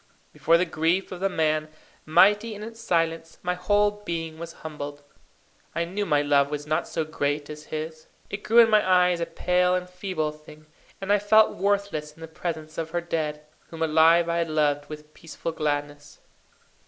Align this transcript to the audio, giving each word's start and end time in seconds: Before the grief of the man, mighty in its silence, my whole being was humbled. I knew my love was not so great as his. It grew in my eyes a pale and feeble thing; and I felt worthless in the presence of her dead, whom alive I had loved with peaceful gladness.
Before 0.33 0.57
the 0.57 0.65
grief 0.65 1.11
of 1.11 1.19
the 1.19 1.29
man, 1.29 1.67
mighty 2.07 2.55
in 2.55 2.63
its 2.63 2.79
silence, 2.79 3.37
my 3.43 3.53
whole 3.53 4.01
being 4.03 4.39
was 4.39 4.53
humbled. 4.65 5.03
I 5.75 5.85
knew 5.85 6.07
my 6.07 6.23
love 6.23 6.49
was 6.49 6.65
not 6.65 6.87
so 6.87 7.03
great 7.05 7.51
as 7.51 7.65
his. 7.65 8.07
It 8.27 8.41
grew 8.41 8.57
in 8.57 8.69
my 8.71 8.81
eyes 8.83 9.19
a 9.19 9.27
pale 9.27 9.75
and 9.75 9.87
feeble 9.87 10.31
thing; 10.31 10.65
and 10.99 11.13
I 11.13 11.19
felt 11.19 11.55
worthless 11.55 12.13
in 12.13 12.21
the 12.21 12.27
presence 12.27 12.79
of 12.79 12.89
her 12.89 13.01
dead, 13.01 13.45
whom 13.69 13.83
alive 13.83 14.27
I 14.27 14.39
had 14.39 14.49
loved 14.49 14.89
with 14.89 15.13
peaceful 15.13 15.51
gladness. 15.51 16.17